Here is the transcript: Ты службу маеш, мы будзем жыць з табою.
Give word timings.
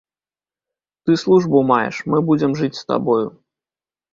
Ты 1.03 1.11
службу 1.23 1.61
маеш, 1.73 1.95
мы 2.15 2.25
будзем 2.31 2.51
жыць 2.63 2.73
з 2.81 2.85
табою. 2.93 3.23